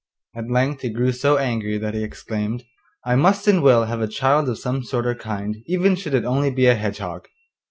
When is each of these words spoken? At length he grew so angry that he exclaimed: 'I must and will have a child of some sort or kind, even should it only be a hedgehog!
At 0.35 0.49
length 0.49 0.81
he 0.81 0.89
grew 0.89 1.11
so 1.11 1.37
angry 1.37 1.77
that 1.77 1.93
he 1.93 2.03
exclaimed: 2.03 2.63
'I 3.05 3.17
must 3.17 3.47
and 3.47 3.61
will 3.61 3.83
have 3.85 4.01
a 4.01 4.07
child 4.07 4.49
of 4.49 4.57
some 4.57 4.83
sort 4.83 5.05
or 5.05 5.13
kind, 5.13 5.57
even 5.67 5.95
should 5.95 6.15
it 6.15 6.25
only 6.25 6.49
be 6.49 6.65
a 6.65 6.73
hedgehog! 6.73 7.27